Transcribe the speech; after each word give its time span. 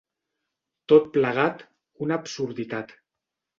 Tot 0.91 1.05
plegat, 1.17 1.63
una 2.07 2.19
absurditat. 2.25 2.99